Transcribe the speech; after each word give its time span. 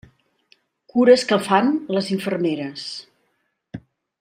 Cures 0.93 1.25
que 1.33 1.39
fan 1.49 1.69
les 1.97 2.09
infermeres. 2.17 2.87